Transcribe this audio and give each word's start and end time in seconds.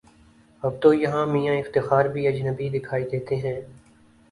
اب 0.63 0.79
تویہاں 0.81 1.25
میاں 1.25 1.55
افتخار 1.57 2.05
بھی 2.05 2.27
اجنبی 2.27 2.69
دکھائی 2.69 3.05
دیتے 3.11 3.35
ہیں۔ 3.35 3.59